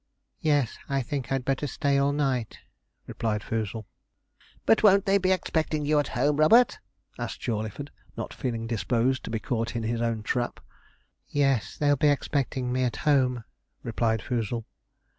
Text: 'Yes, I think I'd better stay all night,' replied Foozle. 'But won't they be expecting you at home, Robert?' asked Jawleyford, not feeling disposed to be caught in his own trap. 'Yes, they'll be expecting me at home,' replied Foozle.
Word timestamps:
'Yes, 0.39 0.79
I 0.89 1.03
think 1.03 1.31
I'd 1.31 1.45
better 1.45 1.67
stay 1.67 1.99
all 1.99 2.11
night,' 2.11 2.57
replied 3.05 3.43
Foozle. 3.43 3.85
'But 4.65 4.81
won't 4.81 5.05
they 5.05 5.19
be 5.19 5.31
expecting 5.31 5.85
you 5.85 5.99
at 5.99 6.07
home, 6.17 6.37
Robert?' 6.37 6.79
asked 7.19 7.41
Jawleyford, 7.41 7.91
not 8.17 8.33
feeling 8.33 8.65
disposed 8.65 9.23
to 9.25 9.29
be 9.29 9.37
caught 9.37 9.75
in 9.75 9.83
his 9.83 10.01
own 10.01 10.23
trap. 10.23 10.59
'Yes, 11.27 11.77
they'll 11.77 11.97
be 11.97 12.09
expecting 12.09 12.73
me 12.73 12.81
at 12.83 12.95
home,' 13.05 13.43
replied 13.83 14.23
Foozle. 14.23 14.65